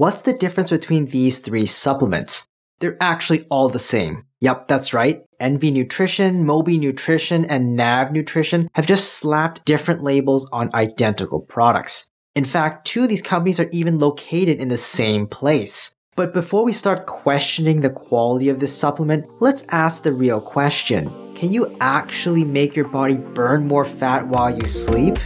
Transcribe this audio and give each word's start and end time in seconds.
What's 0.00 0.22
the 0.22 0.32
difference 0.32 0.70
between 0.70 1.08
these 1.08 1.40
three 1.40 1.66
supplements? 1.66 2.46
They're 2.78 2.96
actually 3.02 3.44
all 3.50 3.68
the 3.68 3.78
same. 3.78 4.24
Yep, 4.40 4.66
that's 4.66 4.94
right. 4.94 5.20
NV 5.42 5.74
Nutrition, 5.74 6.46
Mobi 6.46 6.80
Nutrition, 6.80 7.44
and 7.44 7.76
Nav 7.76 8.10
Nutrition 8.10 8.70
have 8.72 8.86
just 8.86 9.12
slapped 9.18 9.66
different 9.66 10.02
labels 10.02 10.48
on 10.52 10.74
identical 10.74 11.42
products. 11.42 12.08
In 12.34 12.46
fact, 12.46 12.86
two 12.86 13.02
of 13.02 13.10
these 13.10 13.20
companies 13.20 13.60
are 13.60 13.68
even 13.72 13.98
located 13.98 14.58
in 14.58 14.68
the 14.68 14.78
same 14.78 15.26
place. 15.26 15.94
But 16.16 16.32
before 16.32 16.64
we 16.64 16.72
start 16.72 17.04
questioning 17.04 17.82
the 17.82 17.90
quality 17.90 18.48
of 18.48 18.58
this 18.58 18.74
supplement, 18.74 19.26
let's 19.40 19.66
ask 19.68 20.02
the 20.02 20.14
real 20.14 20.40
question. 20.40 21.34
Can 21.34 21.52
you 21.52 21.76
actually 21.82 22.44
make 22.44 22.74
your 22.74 22.88
body 22.88 23.16
burn 23.16 23.68
more 23.68 23.84
fat 23.84 24.26
while 24.26 24.50
you 24.50 24.66
sleep? 24.66 25.18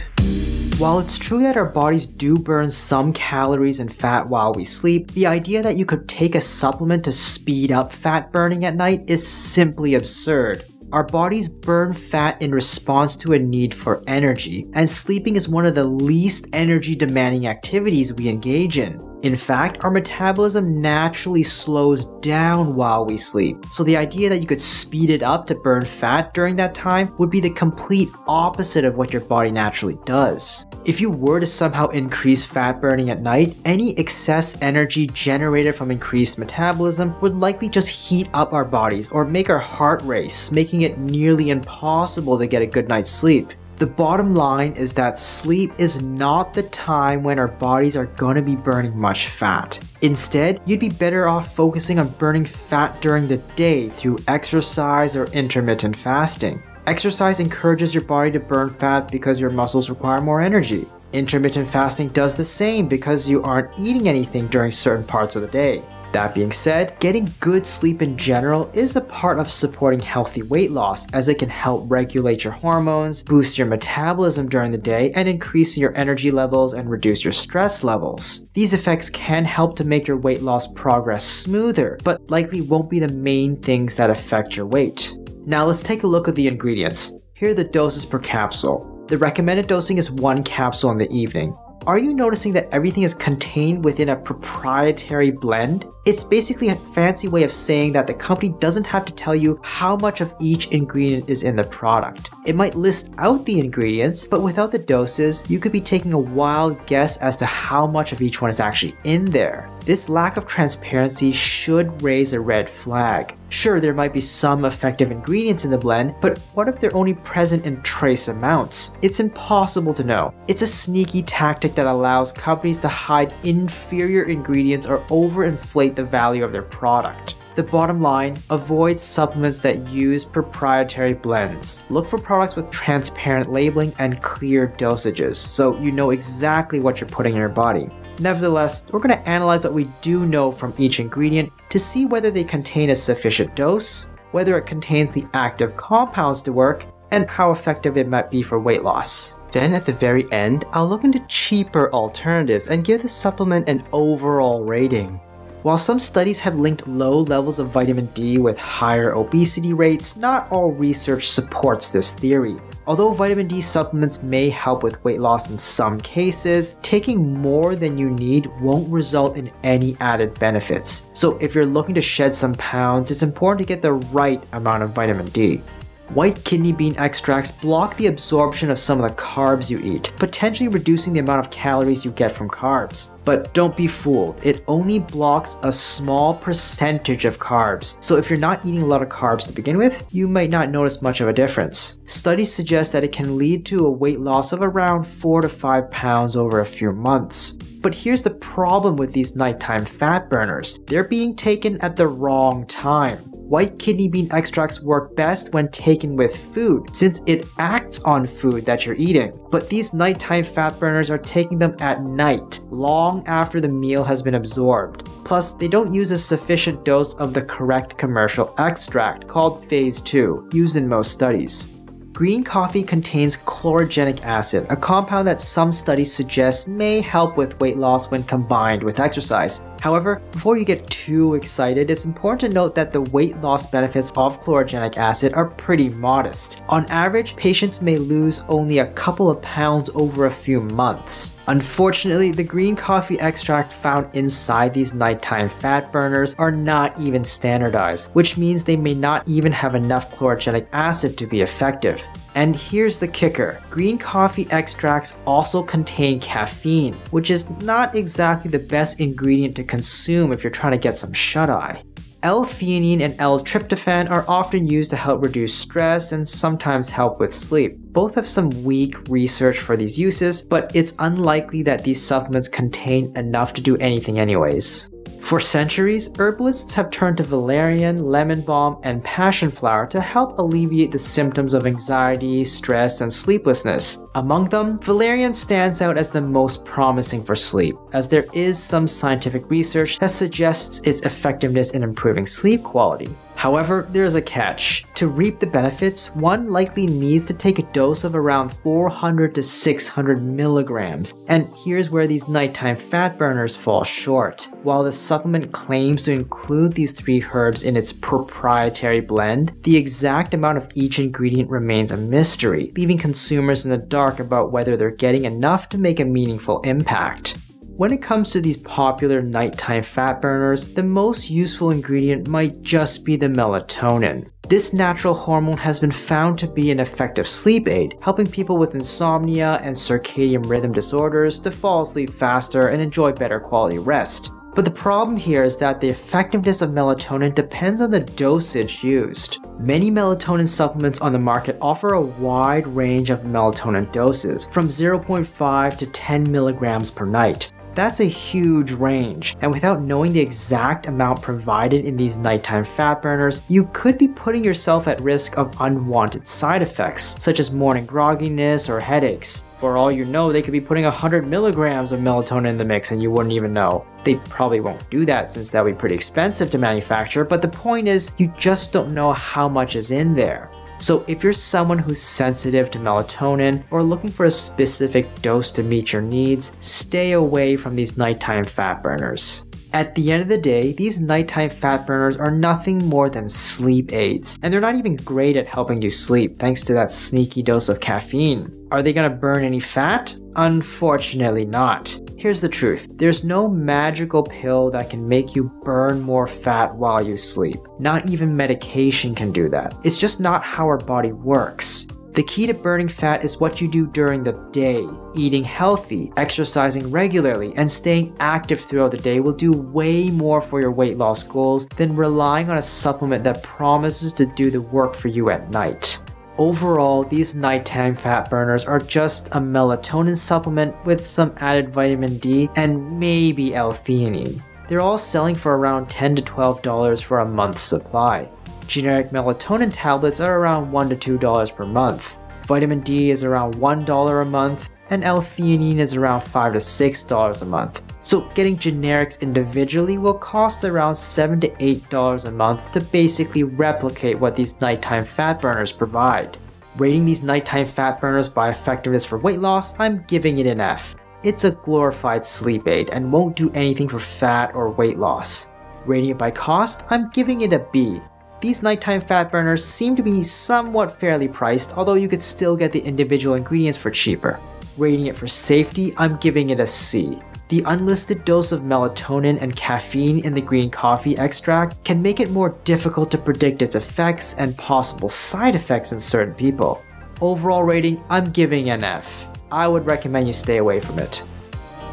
While 0.77 0.99
it's 0.99 1.17
true 1.17 1.39
that 1.39 1.55
our 1.55 1.65
bodies 1.65 2.05
do 2.05 2.37
burn 2.37 2.69
some 2.69 3.13
calories 3.13 3.79
and 3.79 3.91
fat 3.91 4.27
while 4.27 4.51
we 4.51 4.65
sleep, 4.65 5.09
the 5.11 5.25
idea 5.25 5.63
that 5.63 5.77
you 5.77 5.85
could 5.85 6.09
take 6.09 6.35
a 6.35 6.41
supplement 6.41 7.05
to 7.05 7.13
speed 7.13 7.71
up 7.71 7.93
fat 7.93 8.29
burning 8.33 8.65
at 8.65 8.75
night 8.75 9.05
is 9.07 9.25
simply 9.25 9.95
absurd. 9.95 10.65
Our 10.91 11.05
bodies 11.05 11.47
burn 11.47 11.93
fat 11.93 12.41
in 12.41 12.51
response 12.51 13.15
to 13.17 13.31
a 13.31 13.39
need 13.39 13.73
for 13.73 14.03
energy, 14.05 14.65
and 14.73 14.89
sleeping 14.89 15.37
is 15.37 15.47
one 15.47 15.65
of 15.65 15.75
the 15.75 15.85
least 15.85 16.47
energy 16.51 16.93
demanding 16.93 17.47
activities 17.47 18.13
we 18.13 18.27
engage 18.27 18.77
in. 18.77 18.99
In 19.25 19.35
fact, 19.35 19.83
our 19.83 19.89
metabolism 19.89 20.79
naturally 20.79 21.41
slows 21.41 22.05
down 22.21 22.75
while 22.75 23.07
we 23.07 23.17
sleep. 23.17 23.65
So 23.71 23.83
the 23.83 23.97
idea 23.97 24.29
that 24.29 24.39
you 24.39 24.45
could 24.45 24.61
speed 24.61 25.09
it 25.09 25.23
up 25.23 25.47
to 25.47 25.55
burn 25.55 25.83
fat 25.83 26.35
during 26.35 26.55
that 26.57 26.75
time 26.75 27.11
would 27.17 27.31
be 27.31 27.39
the 27.39 27.49
complete 27.49 28.09
opposite 28.27 28.85
of 28.85 28.97
what 28.97 29.11
your 29.11 29.23
body 29.23 29.49
naturally 29.49 29.97
does. 30.05 30.67
If 30.85 31.01
you 31.01 31.09
were 31.09 31.39
to 31.39 31.47
somehow 31.47 31.87
increase 31.87 32.45
fat 32.45 32.79
burning 32.79 33.09
at 33.09 33.23
night, 33.23 33.57
any 33.65 33.97
excess 33.97 34.61
energy 34.61 35.07
generated 35.07 35.73
from 35.73 35.89
increased 35.89 36.37
metabolism 36.37 37.19
would 37.21 37.35
likely 37.35 37.67
just 37.67 37.89
heat 37.89 38.29
up 38.35 38.53
our 38.53 38.63
bodies 38.63 39.09
or 39.09 39.25
make 39.25 39.49
our 39.49 39.57
heart 39.57 40.03
race, 40.03 40.51
making 40.51 40.83
it 40.83 40.99
nearly 40.99 41.49
impossible 41.49 42.37
to 42.37 42.45
get 42.45 42.61
a 42.61 42.67
good 42.67 42.87
night's 42.87 43.09
sleep. 43.09 43.53
The 43.77 43.85
bottom 43.85 44.33
line 44.33 44.71
is 44.77 44.93
that 44.93 45.19
sleep 45.19 45.73
is 45.77 46.01
not 46.01 46.53
the 46.53 46.63
time 46.63 47.23
when 47.23 47.37
our 47.37 47.49
bodies 47.49 47.97
are 47.97 48.05
going 48.05 48.37
to 48.37 48.41
be 48.41 48.55
burning 48.55 48.97
much 48.97 49.27
fat. 49.27 49.81
Instead, 50.01 50.61
you'd 50.65 50.79
be 50.79 50.87
better 50.87 51.27
off 51.27 51.53
focusing 51.53 51.99
on 51.99 52.07
burning 52.11 52.45
fat 52.45 53.01
during 53.01 53.27
the 53.27 53.39
day 53.57 53.89
through 53.89 54.17
exercise 54.29 55.17
or 55.17 55.25
intermittent 55.33 55.97
fasting. 55.97 56.63
Exercise 56.87 57.41
encourages 57.41 57.93
your 57.93 58.05
body 58.05 58.31
to 58.31 58.39
burn 58.39 58.73
fat 58.75 59.11
because 59.11 59.41
your 59.41 59.49
muscles 59.49 59.89
require 59.89 60.21
more 60.21 60.39
energy. 60.39 60.87
Intermittent 61.11 61.67
fasting 61.67 62.07
does 62.09 62.33
the 62.33 62.45
same 62.45 62.87
because 62.87 63.27
you 63.27 63.43
aren't 63.43 63.77
eating 63.77 64.07
anything 64.07 64.47
during 64.47 64.71
certain 64.71 65.05
parts 65.05 65.35
of 65.35 65.41
the 65.41 65.49
day. 65.49 65.83
That 66.15 66.33
being 66.33 66.53
said, 66.53 66.97
getting 67.01 67.27
good 67.41 67.67
sleep 67.67 68.01
in 68.01 68.15
general 68.15 68.71
is 68.73 68.95
a 68.95 69.01
part 69.01 69.37
of 69.37 69.51
supporting 69.51 69.99
healthy 69.99 70.43
weight 70.43 70.71
loss 70.71 71.11
as 71.11 71.27
it 71.27 71.39
can 71.39 71.49
help 71.49 71.91
regulate 71.91 72.41
your 72.41 72.53
hormones, 72.53 73.21
boost 73.21 73.57
your 73.57 73.67
metabolism 73.67 74.47
during 74.47 74.71
the 74.71 74.77
day, 74.77 75.11
and 75.11 75.27
increase 75.27 75.77
your 75.77 75.93
energy 75.97 76.31
levels 76.31 76.73
and 76.73 76.89
reduce 76.89 77.25
your 77.25 77.33
stress 77.33 77.83
levels. 77.83 78.45
These 78.53 78.71
effects 78.71 79.09
can 79.09 79.43
help 79.43 79.75
to 79.75 79.83
make 79.83 80.07
your 80.07 80.15
weight 80.15 80.41
loss 80.41 80.67
progress 80.67 81.25
smoother, 81.25 81.99
but 82.05 82.29
likely 82.31 82.61
won't 82.61 82.89
be 82.89 83.01
the 83.01 83.09
main 83.09 83.57
things 83.57 83.95
that 83.95 84.09
affect 84.09 84.55
your 84.55 84.67
weight. 84.67 85.13
Now 85.45 85.65
let's 85.65 85.83
take 85.83 86.03
a 86.03 86.07
look 86.07 86.29
at 86.29 86.35
the 86.35 86.47
ingredients. 86.47 87.13
Here 87.33 87.49
are 87.49 87.53
the 87.53 87.65
doses 87.65 88.05
per 88.05 88.19
capsule. 88.19 89.03
The 89.09 89.17
recommended 89.17 89.67
dosing 89.67 89.97
is 89.97 90.09
one 90.09 90.45
capsule 90.45 90.91
in 90.91 90.97
the 90.97 91.11
evening. 91.11 91.53
Are 91.87 91.99
you 91.99 92.15
noticing 92.15 92.51
that 92.53 92.67
everything 92.71 93.03
is 93.03 93.13
contained 93.13 93.83
within 93.83 94.09
a 94.09 94.15
proprietary 94.15 95.29
blend? 95.29 95.85
It's 96.05 96.23
basically 96.23 96.69
a 96.69 96.75
fancy 96.75 97.27
way 97.27 97.43
of 97.43 97.51
saying 97.51 97.93
that 97.93 98.07
the 98.07 98.13
company 98.15 98.55
doesn't 98.57 98.87
have 98.87 99.05
to 99.05 99.13
tell 99.13 99.35
you 99.35 99.59
how 99.61 99.95
much 99.97 100.19
of 100.19 100.33
each 100.41 100.65
ingredient 100.69 101.29
is 101.29 101.43
in 101.43 101.55
the 101.55 101.63
product. 101.63 102.31
It 102.47 102.55
might 102.55 102.73
list 102.73 103.11
out 103.19 103.45
the 103.45 103.59
ingredients, 103.59 104.27
but 104.27 104.41
without 104.41 104.71
the 104.71 104.79
doses, 104.79 105.47
you 105.47 105.59
could 105.59 105.71
be 105.71 105.79
taking 105.79 106.13
a 106.13 106.19
wild 106.19 106.83
guess 106.87 107.17
as 107.17 107.37
to 107.37 107.45
how 107.45 107.85
much 107.85 108.11
of 108.13 108.21
each 108.23 108.41
one 108.41 108.49
is 108.49 108.59
actually 108.59 108.95
in 109.03 109.25
there. 109.25 109.69
This 109.85 110.09
lack 110.09 110.35
of 110.35 110.47
transparency 110.47 111.31
should 111.31 112.01
raise 112.01 112.33
a 112.33 112.39
red 112.39 112.67
flag. 112.67 113.35
Sure, 113.49 113.79
there 113.79 113.93
might 113.93 114.13
be 114.13 114.19
some 114.21 114.65
effective 114.65 115.11
ingredients 115.11 115.63
in 115.63 115.69
the 115.69 115.77
blend, 115.77 116.15
but 116.21 116.39
what 116.55 116.67
if 116.67 116.79
they're 116.79 116.95
only 116.95 117.13
present 117.13 117.67
in 117.67 117.79
trace 117.83 118.27
amounts? 118.27 118.93
It's 119.03 119.19
impossible 119.19 119.93
to 119.93 120.03
know. 120.03 120.33
It's 120.47 120.63
a 120.63 120.67
sneaky 120.67 121.21
tactic 121.21 121.75
that 121.75 121.85
allows 121.85 122.31
companies 122.31 122.79
to 122.79 122.87
hide 122.87 123.35
inferior 123.43 124.23
ingredients 124.23 124.87
or 124.87 125.01
overinflate 125.01 125.93
the 125.93 126.03
value 126.03 126.43
of 126.43 126.51
their 126.51 126.63
product. 126.63 127.35
The 127.53 127.61
bottom 127.61 128.01
line, 128.01 128.35
avoid 128.49 128.99
supplements 128.99 129.59
that 129.59 129.87
use 129.87 130.25
proprietary 130.25 131.13
blends. 131.13 131.83
Look 131.89 132.09
for 132.09 132.17
products 132.17 132.55
with 132.55 132.71
transparent 132.71 133.51
labeling 133.51 133.93
and 133.99 134.21
clear 134.23 134.73
dosages, 134.79 135.35
so 135.35 135.79
you 135.79 135.91
know 135.91 136.09
exactly 136.09 136.79
what 136.79 136.99
you're 136.99 137.07
putting 137.07 137.33
in 137.33 137.39
your 137.39 137.49
body. 137.49 137.87
Nevertheless, 138.19 138.87
we're 138.91 138.99
going 138.99 139.17
to 139.17 139.29
analyze 139.29 139.65
what 139.65 139.73
we 139.73 139.89
do 140.01 140.25
know 140.25 140.51
from 140.51 140.73
each 140.77 140.99
ingredient 140.99 141.51
to 141.69 141.79
see 141.79 142.05
whether 142.05 142.31
they 142.31 142.43
contain 142.43 142.89
a 142.89 142.95
sufficient 142.95 143.55
dose, 143.55 144.07
whether 144.31 144.57
it 144.57 144.65
contains 144.65 145.11
the 145.11 145.25
active 145.33 145.75
compounds 145.75 146.41
to 146.43 146.53
work, 146.53 146.85
and 147.11 147.29
how 147.29 147.51
effective 147.51 147.97
it 147.97 148.07
might 148.07 148.31
be 148.31 148.41
for 148.41 148.59
weight 148.59 148.83
loss. 148.83 149.37
Then 149.51 149.73
at 149.73 149.85
the 149.85 149.93
very 149.93 150.31
end, 150.31 150.65
I'll 150.71 150.87
look 150.87 151.03
into 151.03 151.19
cheaper 151.27 151.91
alternatives 151.93 152.67
and 152.67 152.83
give 152.83 153.01
the 153.01 153.09
supplement 153.09 153.69
an 153.69 153.83
overall 153.91 154.63
rating. 154.63 155.19
While 155.63 155.77
some 155.77 155.99
studies 155.99 156.39
have 156.41 156.59
linked 156.59 156.87
low 156.87 157.21
levels 157.21 157.59
of 157.59 157.69
vitamin 157.69 158.05
D 158.07 158.37
with 158.37 158.57
higher 158.57 159.13
obesity 159.13 159.73
rates, 159.73 160.15
not 160.15 160.51
all 160.51 160.71
research 160.71 161.29
supports 161.29 161.89
this 161.89 162.13
theory. 162.13 162.57
Although 162.87 163.13
vitamin 163.13 163.47
D 163.47 163.61
supplements 163.61 164.21
may 164.21 164.47
help 164.49 164.83
with 164.83 165.03
weight 165.03 165.19
loss 165.19 165.49
in 165.49 165.57
some 165.57 165.99
cases, 165.99 166.77
taking 166.83 167.33
more 167.33 167.75
than 167.75 167.97
you 167.97 168.11
need 168.11 168.45
won't 168.61 168.91
result 168.91 169.37
in 169.37 169.51
any 169.63 169.97
added 169.99 170.39
benefits. 170.39 171.05
So 171.13 171.37
if 171.39 171.55
you're 171.55 171.65
looking 171.65 171.95
to 171.95 172.01
shed 172.01 172.35
some 172.35 172.53
pounds, 172.55 173.09
it's 173.09 173.23
important 173.23 173.67
to 173.67 173.73
get 173.73 173.81
the 173.81 173.93
right 173.93 174.43
amount 174.53 174.83
of 174.83 174.91
vitamin 174.91 175.25
D. 175.27 175.61
White 176.09 176.43
kidney 176.43 176.71
bean 176.71 176.95
extracts 176.97 177.51
block 177.51 177.97
the 177.97 178.07
absorption 178.07 178.69
of 178.69 178.77
some 178.77 179.01
of 179.01 179.09
the 179.09 179.15
carbs 179.15 179.69
you 179.69 179.79
eat, 179.79 180.13
potentially 180.17 180.69
reducing 180.69 181.13
the 181.13 181.19
amount 181.19 181.43
of 181.43 181.51
calories 181.51 182.05
you 182.05 182.11
get 182.11 182.31
from 182.31 182.47
carbs. 182.47 183.09
But 183.25 183.53
don't 183.53 183.75
be 183.75 183.87
fooled, 183.87 184.45
it 184.45 184.63
only 184.67 184.99
blocks 184.99 185.57
a 185.63 185.71
small 185.71 186.35
percentage 186.35 187.25
of 187.25 187.39
carbs. 187.39 187.97
So 188.01 188.17
if 188.17 188.29
you're 188.29 188.39
not 188.39 188.63
eating 188.65 188.83
a 188.83 188.85
lot 188.85 189.01
of 189.01 189.09
carbs 189.09 189.47
to 189.47 189.53
begin 189.53 189.77
with, 189.77 190.05
you 190.11 190.27
might 190.27 190.51
not 190.51 190.69
notice 190.69 191.01
much 191.01 191.21
of 191.21 191.27
a 191.27 191.33
difference. 191.33 191.99
Studies 192.05 192.53
suggest 192.53 192.93
that 192.93 193.03
it 193.03 193.11
can 193.11 193.35
lead 193.35 193.65
to 193.65 193.85
a 193.85 193.91
weight 193.91 194.19
loss 194.19 194.53
of 194.53 194.61
around 194.61 195.03
4 195.03 195.41
to 195.41 195.49
5 195.49 195.89
pounds 195.89 196.35
over 196.35 196.59
a 196.59 196.65
few 196.65 196.91
months. 196.91 197.57
But 197.81 197.95
here's 197.95 198.23
the 198.23 198.31
problem 198.31 198.95
with 198.95 199.11
these 199.11 199.35
nighttime 199.35 199.85
fat 199.85 200.29
burners. 200.29 200.79
They're 200.85 201.03
being 201.03 201.35
taken 201.35 201.79
at 201.81 201.95
the 201.95 202.07
wrong 202.07 202.65
time. 202.67 203.34
White 203.47 203.77
kidney 203.77 204.07
bean 204.07 204.27
extracts 204.31 204.81
work 204.81 205.15
best 205.15 205.53
when 205.53 205.69
taken 205.69 206.15
with 206.15 206.35
food, 206.35 206.95
since 206.95 207.21
it 207.27 207.45
acts 207.59 208.01
on 208.01 208.25
food 208.25 208.65
that 208.65 208.87
you're 208.87 208.95
eating. 208.95 209.39
But 209.51 209.69
these 209.69 209.93
nighttime 209.93 210.43
fat 210.43 210.79
burners 210.79 211.11
are 211.11 211.19
taking 211.19 211.59
them 211.59 211.75
at 211.79 212.01
night, 212.01 212.59
long 212.71 213.23
after 213.27 213.61
the 213.61 213.67
meal 213.67 214.03
has 214.03 214.23
been 214.23 214.33
absorbed. 214.33 215.05
Plus, 215.25 215.53
they 215.53 215.67
don't 215.67 215.93
use 215.93 216.09
a 216.09 216.17
sufficient 216.17 216.83
dose 216.85 217.13
of 217.17 217.35
the 217.35 217.43
correct 217.43 217.99
commercial 217.99 218.51
extract, 218.57 219.27
called 219.27 219.69
Phase 219.69 220.01
2, 220.01 220.49
used 220.51 220.75
in 220.75 220.87
most 220.87 221.11
studies. 221.11 221.71
Green 222.13 222.45
coffee 222.45 222.81
contains 222.81 223.35
chlorogenic 223.35 224.21
acid, 224.23 224.65
a 224.69 224.75
compound 224.75 225.27
that 225.27 225.41
some 225.41 225.69
studies 225.69 226.13
suggest 226.13 226.65
may 226.65 227.01
help 227.01 227.35
with 227.35 227.59
weight 227.59 227.77
loss 227.77 228.09
when 228.09 228.23
combined 228.23 228.81
with 228.81 229.01
exercise. 229.01 229.65
However, 229.85 230.19
before 230.31 230.57
you 230.57 230.65
get 230.65 230.89
too 230.89 231.35
excited, 231.35 231.91
it's 231.91 232.05
important 232.05 232.39
to 232.39 232.49
note 232.49 232.73
that 232.73 232.91
the 232.91 233.01
weight 233.01 233.39
loss 233.41 233.67
benefits 233.67 234.11
of 234.17 234.41
chlorogenic 234.41 234.97
acid 234.97 235.35
are 235.35 235.45
pretty 235.45 235.89
modest. 235.89 236.63
On 236.69 236.87
average, 236.87 237.35
patients 237.35 237.83
may 237.83 237.99
lose 237.99 238.41
only 238.49 238.79
a 238.79 238.91
couple 238.93 239.29
of 239.29 239.39
pounds 239.43 239.91
over 239.93 240.25
a 240.25 240.31
few 240.31 240.61
months. 240.61 241.37
Unfortunately, 241.45 242.31
the 242.31 242.43
green 242.43 242.75
coffee 242.75 243.19
extract 243.19 243.71
found 243.71 244.07
inside 244.15 244.73
these 244.73 244.95
nighttime 244.95 245.49
fat 245.49 245.91
burners 245.91 246.33
are 246.39 246.51
not 246.51 246.99
even 246.99 247.23
standardized, 247.23 248.09
which 248.13 248.37
means 248.37 248.63
they 248.63 248.75
may 248.75 248.95
not 248.95 249.27
even 249.27 249.51
have 249.51 249.75
enough 249.75 250.15
chlorogenic 250.15 250.65
acid 250.73 251.15
to 251.15 251.27
be 251.27 251.41
effective. 251.41 252.03
And 252.35 252.53
here's 252.53 252.99
the 252.99 253.07
kicker 253.07 253.61
green 253.69 253.97
coffee 253.97 254.45
extracts 254.51 255.17
also 255.25 255.63
contain 255.63 256.19
caffeine, 256.19 256.95
which 257.11 257.31
is 257.31 257.49
not 257.61 257.95
exactly 257.95 258.51
the 258.51 258.59
best 258.59 258.99
ingredient 258.99 259.55
to 259.55 259.63
consume 259.63 260.33
if 260.33 260.43
you're 260.43 260.51
trying 260.51 260.73
to 260.73 260.77
get 260.77 260.99
some 260.99 261.13
shut 261.13 261.49
eye. 261.49 261.81
L-theanine 262.23 263.01
and 263.01 263.15
L-tryptophan 263.19 264.09
are 264.09 264.25
often 264.27 264.67
used 264.67 264.89
to 264.89 264.95
help 264.95 265.21
reduce 265.21 265.53
stress 265.53 266.11
and 266.11 266.27
sometimes 266.27 266.89
help 266.89 267.19
with 267.19 267.33
sleep. 267.33 267.77
Both 267.77 268.15
have 268.15 268.27
some 268.27 268.49
weak 268.63 269.07
research 269.09 269.59
for 269.59 269.77
these 269.77 269.99
uses, 269.99 270.43
but 270.43 270.71
it's 270.73 270.95
unlikely 270.99 271.61
that 271.63 271.83
these 271.83 272.01
supplements 272.01 272.49
contain 272.49 273.15
enough 273.15 273.53
to 273.53 273.61
do 273.61 273.77
anything 273.77 274.19
anyways. 274.19 274.89
For 275.25 275.39
centuries, 275.39 276.11
herbalists 276.19 276.75
have 276.75 276.91
turned 276.91 277.17
to 277.17 277.23
valerian, 277.23 278.05
lemon 278.05 278.41
balm, 278.41 278.77
and 278.83 279.03
passion 279.03 279.49
flower 279.49 279.87
to 279.87 279.99
help 279.99 280.37
alleviate 280.37 280.91
the 280.91 280.99
symptoms 280.99 281.55
of 281.55 281.65
anxiety, 281.65 282.43
stress, 282.43 283.01
and 283.01 283.11
sleeplessness. 283.11 283.97
Among 284.13 284.49
them, 284.49 284.77
valerian 284.81 285.33
stands 285.33 285.81
out 285.81 285.97
as 285.97 286.11
the 286.11 286.21
most 286.21 286.63
promising 286.63 287.23
for 287.23 287.35
sleep, 287.35 287.75
as 287.91 288.07
there 288.07 288.25
is 288.33 288.61
some 288.61 288.87
scientific 288.87 289.49
research 289.49 289.97
that 289.97 290.11
suggests 290.11 290.79
its 290.81 291.01
effectiveness 291.01 291.71
in 291.71 291.81
improving 291.81 292.27
sleep 292.27 292.61
quality. 292.61 293.09
However, 293.45 293.85
there 293.91 294.05
is 294.05 294.15
a 294.15 294.23
catch. 294.23 294.85
To 294.95 295.07
reap 295.07 295.37
the 295.37 295.45
benefits, 295.45 296.07
one 296.15 296.49
likely 296.49 296.87
needs 296.87 297.27
to 297.27 297.33
take 297.35 297.59
a 297.59 297.71
dose 297.73 298.03
of 298.03 298.15
around 298.15 298.55
400 298.63 299.35
to 299.35 299.43
600 299.43 300.23
milligrams, 300.23 301.13
and 301.27 301.47
here's 301.55 301.91
where 301.91 302.07
these 302.07 302.27
nighttime 302.27 302.75
fat 302.75 303.19
burners 303.19 303.55
fall 303.55 303.83
short. 303.83 304.47
While 304.63 304.83
the 304.83 304.91
supplement 304.91 305.51
claims 305.51 306.01
to 306.03 306.11
include 306.11 306.73
these 306.73 306.91
three 306.91 307.23
herbs 307.33 307.61
in 307.61 307.77
its 307.77 307.93
proprietary 307.93 309.01
blend, 309.01 309.53
the 309.61 309.77
exact 309.77 310.33
amount 310.33 310.57
of 310.57 310.67
each 310.73 310.97
ingredient 310.97 311.51
remains 311.51 311.91
a 311.91 311.97
mystery, 311.97 312.71
leaving 312.75 312.97
consumers 312.97 313.63
in 313.63 313.69
the 313.69 313.77
dark 313.77 314.19
about 314.19 314.53
whether 314.53 314.75
they're 314.75 314.89
getting 314.89 315.25
enough 315.25 315.69
to 315.69 315.77
make 315.77 315.99
a 315.99 316.05
meaningful 316.05 316.61
impact. 316.61 317.37
When 317.77 317.91
it 317.91 318.01
comes 318.01 318.29
to 318.29 318.39
these 318.39 318.55
popular 318.55 319.21
nighttime 319.21 319.83
fat 319.83 320.21
burners, 320.21 320.73
the 320.73 320.81
most 320.81 321.29
useful 321.29 321.71
ingredient 321.71 322.25
might 322.29 322.61
just 322.61 323.03
be 323.03 323.17
the 323.17 323.27
melatonin. 323.27 324.29
This 324.47 324.71
natural 324.71 325.13
hormone 325.13 325.57
has 325.57 325.81
been 325.81 325.91
found 325.91 326.39
to 326.39 326.47
be 326.47 326.71
an 326.71 326.79
effective 326.79 327.27
sleep 327.27 327.67
aid, 327.67 327.95
helping 328.01 328.27
people 328.27 328.57
with 328.57 328.75
insomnia 328.75 329.59
and 329.61 329.75
circadian 329.75 330.47
rhythm 330.47 330.71
disorders 330.71 331.37
to 331.39 331.51
fall 331.51 331.81
asleep 331.81 332.11
faster 332.11 332.69
and 332.69 332.81
enjoy 332.81 333.11
better 333.11 333.41
quality 333.41 333.77
rest. 333.77 334.31
But 334.55 334.63
the 334.63 334.71
problem 334.71 335.17
here 335.17 335.43
is 335.43 335.57
that 335.57 335.81
the 335.81 335.89
effectiveness 335.89 336.61
of 336.61 336.69
melatonin 336.69 337.35
depends 337.35 337.81
on 337.81 337.91
the 337.91 337.99
dosage 337.99 338.85
used. 338.85 339.39
Many 339.59 339.91
melatonin 339.91 340.47
supplements 340.47 341.01
on 341.01 341.11
the 341.11 341.19
market 341.19 341.57
offer 341.59 341.95
a 341.95 342.01
wide 342.01 342.65
range 342.67 343.09
of 343.09 343.23
melatonin 343.23 343.91
doses, 343.91 344.47
from 344.49 344.69
0.5 344.69 345.77
to 345.77 345.85
10 345.85 346.31
milligrams 346.31 346.89
per 346.89 347.05
night. 347.05 347.51
That's 347.75 347.99
a 347.99 348.05
huge 348.05 348.71
range, 348.71 349.35
and 349.41 349.51
without 349.51 349.81
knowing 349.81 350.13
the 350.13 350.21
exact 350.21 350.87
amount 350.87 351.21
provided 351.21 351.83
in 351.83 351.97
these 351.97 352.15
nighttime 352.15 352.63
fat 352.63 353.01
burners, 353.01 353.41
you 353.49 353.69
could 353.73 353.97
be 353.97 354.07
putting 354.07 354.45
yourself 354.45 354.87
at 354.87 355.01
risk 355.01 355.37
of 355.37 355.53
unwanted 355.59 356.25
side 356.25 356.63
effects, 356.63 357.21
such 357.21 357.41
as 357.41 357.51
morning 357.51 357.85
grogginess 357.85 358.69
or 358.69 358.79
headaches. 358.79 359.45
For 359.57 359.75
all 359.75 359.91
you 359.91 360.05
know, 360.05 360.31
they 360.31 360.41
could 360.41 360.53
be 360.53 360.61
putting 360.61 360.85
100 360.85 361.27
milligrams 361.27 361.91
of 361.91 361.99
melatonin 361.99 362.47
in 362.47 362.57
the 362.57 362.63
mix 362.63 362.91
and 362.91 363.01
you 363.01 363.11
wouldn't 363.11 363.33
even 363.33 363.51
know. 363.51 363.85
They 364.05 364.15
probably 364.29 364.61
won't 364.61 364.89
do 364.89 365.05
that 365.07 365.29
since 365.29 365.49
that 365.49 365.61
would 365.61 365.75
be 365.75 365.79
pretty 365.79 365.95
expensive 365.95 366.51
to 366.51 366.57
manufacture, 366.57 367.25
but 367.25 367.41
the 367.41 367.49
point 367.49 367.89
is, 367.89 368.13
you 368.17 368.31
just 368.37 368.71
don't 368.71 368.93
know 368.93 369.11
how 369.11 369.49
much 369.49 369.75
is 369.75 369.91
in 369.91 370.15
there. 370.15 370.49
So 370.79 371.05
if 371.07 371.23
you're 371.23 371.33
someone 371.33 371.79
who's 371.79 372.01
sensitive 372.01 372.69
to 372.71 372.79
melatonin 372.79 373.63
or 373.71 373.81
looking 373.81 374.11
for 374.11 374.25
a 374.25 374.31
specific 374.31 375.21
dose 375.21 375.51
to 375.51 375.63
meet 375.63 375.93
your 375.93 376.01
needs, 376.01 376.55
stay 376.59 377.13
away 377.13 377.55
from 377.55 377.75
these 377.75 377.97
nighttime 377.97 378.43
fat 378.43 378.83
burners. 378.83 379.45
At 379.73 379.93
the 379.93 380.11
end 380.11 380.21
of 380.21 380.29
the 380.29 380.37
day, 380.37 380.71
these 380.71 381.01
nighttime 381.01 381.49
fat 381.49 381.85
burners 381.85 382.15
are 382.15 382.31
nothing 382.31 382.77
more 382.77 383.09
than 383.09 383.27
sleep 383.27 383.91
aids, 383.91 384.39
and 384.41 384.53
they're 384.53 384.61
not 384.61 384.75
even 384.75 384.95
great 384.95 385.35
at 385.35 385.47
helping 385.47 385.81
you 385.81 385.89
sleep 385.89 386.37
thanks 386.37 386.63
to 386.63 386.73
that 386.75 386.91
sneaky 386.91 387.43
dose 387.43 387.67
of 387.67 387.81
caffeine. 387.81 388.49
Are 388.71 388.81
they 388.81 388.93
gonna 388.93 389.09
burn 389.09 389.43
any 389.43 389.59
fat? 389.59 390.15
Unfortunately 390.37 391.45
not. 391.45 391.99
Here's 392.17 392.39
the 392.39 392.49
truth 392.49 392.87
there's 392.95 393.25
no 393.25 393.47
magical 393.47 394.23
pill 394.23 394.71
that 394.71 394.89
can 394.89 395.05
make 395.07 395.35
you 395.35 395.51
burn 395.63 395.99
more 395.99 396.27
fat 396.27 396.73
while 396.75 397.05
you 397.05 397.17
sleep. 397.17 397.59
Not 397.79 398.09
even 398.09 398.35
medication 398.35 399.13
can 399.13 399.33
do 399.33 399.49
that. 399.49 399.77
It's 399.83 399.97
just 399.97 400.21
not 400.21 400.41
how 400.41 400.65
our 400.65 400.77
body 400.77 401.11
works. 401.11 401.87
The 402.13 402.23
key 402.23 402.47
to 402.47 402.53
burning 402.53 402.87
fat 402.87 403.25
is 403.25 403.41
what 403.41 403.59
you 403.59 403.67
do 403.67 403.87
during 403.87 404.23
the 404.23 404.31
day. 404.53 404.87
Eating 405.15 405.43
healthy, 405.43 406.13
exercising 406.15 406.89
regularly, 406.89 407.51
and 407.57 407.69
staying 407.69 408.15
active 408.21 408.61
throughout 408.61 408.91
the 408.91 408.97
day 408.97 409.19
will 409.19 409.33
do 409.33 409.51
way 409.51 410.09
more 410.09 410.39
for 410.39 410.61
your 410.61 410.71
weight 410.71 410.97
loss 410.97 411.23
goals 411.23 411.67
than 411.75 411.97
relying 411.97 412.49
on 412.49 412.57
a 412.57 412.61
supplement 412.61 413.25
that 413.25 413.43
promises 413.43 414.13
to 414.13 414.25
do 414.25 414.49
the 414.49 414.61
work 414.61 414.95
for 414.95 415.09
you 415.09 415.29
at 415.29 415.49
night. 415.49 415.99
Overall, 416.37 417.05
these 417.05 417.33
nighttime 417.33 417.95
fat 417.95 418.29
burners 418.29 418.65
are 418.65 418.79
just 418.79 419.27
a 419.27 419.39
melatonin 419.39 420.17
supplement 420.17 420.75
with 420.85 421.05
some 421.05 421.33
added 421.37 421.69
vitamin 421.69 422.17
D 422.17 422.49
and 422.57 422.99
maybe 422.99 423.55
L-theanine. 423.55 424.41
They're 424.67 424.81
all 424.81 424.97
selling 424.97 425.35
for 425.35 425.57
around 425.57 425.89
10 425.89 426.17
to 426.17 426.21
$12 426.21 427.03
for 427.03 427.19
a 427.19 427.25
month's 427.25 427.61
supply. 427.61 428.29
Generic 428.67 429.11
melatonin 429.11 429.69
tablets 429.71 430.19
are 430.19 430.37
around 430.39 430.73
$1 430.73 430.99
to 430.99 431.17
$2 431.17 431.55
per 431.55 431.65
month. 431.65 432.15
Vitamin 432.47 432.81
D 432.81 433.11
is 433.11 433.23
around 433.23 433.55
$1 433.55 434.21
a 434.21 434.25
month, 434.25 434.69
and 434.89 435.05
L-theanine 435.05 435.77
is 435.77 435.93
around 435.93 436.21
5 436.21 436.53
to 436.53 436.59
$6 436.59 437.41
a 437.41 437.45
month. 437.45 437.81
So 438.05 438.21
getting 438.35 438.55
generics 438.55 439.19
individually 439.19 439.97
will 439.97 440.13
cost 440.13 440.63
around 440.63 440.93
7 440.93 441.39
to 441.39 441.49
$8 441.49 442.25
a 442.25 442.31
month 442.31 442.69
to 442.69 442.79
basically 442.79 443.41
replicate 443.41 444.19
what 444.19 444.35
these 444.35 444.61
nighttime 444.61 445.03
fat 445.03 445.41
burners 445.41 445.71
provide. 445.71 446.37
Rating 446.77 447.03
these 447.03 447.23
nighttime 447.23 447.65
fat 447.65 447.99
burners 447.99 448.29
by 448.29 448.51
effectiveness 448.51 449.05
for 449.05 449.17
weight 449.17 449.39
loss, 449.39 449.73
I'm 449.79 450.03
giving 450.07 450.37
it 450.37 450.45
an 450.45 450.59
F. 450.59 450.95
It's 451.23 451.45
a 451.45 451.51
glorified 451.53 452.27
sleep 452.27 452.67
aid 452.67 452.91
and 452.91 453.11
won't 453.11 453.35
do 453.35 453.49
anything 453.53 453.87
for 453.87 453.97
fat 453.97 454.53
or 454.53 454.69
weight 454.69 454.99
loss. 454.99 455.49
Rating 455.87 456.11
it 456.11 456.19
by 456.19 456.29
cost, 456.29 456.83
I'm 456.91 457.09
giving 457.09 457.41
it 457.41 457.53
a 457.53 457.67
B. 457.73 457.99
These 458.39 458.61
nighttime 458.61 459.01
fat 459.01 459.31
burners 459.31 459.65
seem 459.65 459.95
to 459.95 460.03
be 460.03 460.21
somewhat 460.21 460.91
fairly 460.91 461.27
priced, 461.27 461.75
although 461.75 461.95
you 461.95 462.07
could 462.07 462.21
still 462.21 462.55
get 462.55 462.71
the 462.71 462.81
individual 462.81 463.33
ingredients 463.33 463.79
for 463.79 463.89
cheaper. 463.89 464.39
Rating 464.77 465.07
it 465.07 465.15
for 465.15 465.27
safety, 465.27 465.91
I'm 465.97 466.17
giving 466.17 466.51
it 466.51 466.59
a 466.59 466.67
C. 466.67 467.19
The 467.47 467.61
unlisted 467.67 468.25
dose 468.25 468.51
of 468.51 468.61
melatonin 468.61 469.39
and 469.39 469.55
caffeine 469.55 470.25
in 470.25 470.33
the 470.33 470.41
green 470.41 470.71
coffee 470.71 471.15
extract 471.15 471.83
can 471.83 472.01
make 472.01 472.19
it 472.19 472.31
more 472.31 472.57
difficult 472.63 473.11
to 473.11 473.19
predict 473.19 473.61
its 473.61 473.75
effects 473.75 474.33
and 474.39 474.57
possible 474.57 475.09
side 475.09 475.53
effects 475.53 475.91
in 475.91 475.99
certain 475.99 476.33
people. 476.33 476.83
Overall 477.21 477.63
rating, 477.63 478.03
I'm 478.09 478.31
giving 478.31 478.71
an 478.71 478.83
F. 478.83 479.27
I 479.51 479.67
would 479.67 479.85
recommend 479.85 480.25
you 480.25 480.33
stay 480.33 480.57
away 480.57 480.79
from 480.79 480.97
it. 480.97 481.21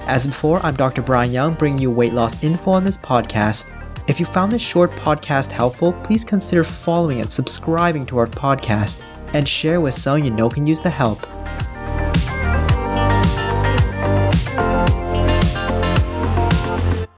As 0.07 0.27
before, 0.27 0.59
I'm 0.65 0.75
Dr. 0.75 1.03
Brian 1.03 1.33
Yeung 1.33 1.59
bringing 1.59 1.79
you 1.79 1.91
weight 1.91 2.15
loss 2.15 2.43
info 2.43 2.71
on 2.71 2.83
this 2.83 2.97
podcast. 2.97 3.71
If 4.09 4.19
you 4.19 4.25
found 4.25 4.51
this 4.51 4.63
short 4.63 4.91
podcast 4.93 5.49
helpful, 5.51 5.93
please 5.93 6.25
consider 6.25 6.65
following 6.65 7.21
and 7.21 7.31
subscribing 7.31 8.07
to 8.07 8.17
our 8.17 8.27
podcast 8.27 9.03
and 9.35 9.47
share 9.47 9.83
with 9.83 9.93
someone 9.93 10.25
you 10.25 10.31
know 10.31 10.49
can 10.49 10.67
use 10.67 10.81
the 10.81 10.89
help. 10.89 11.27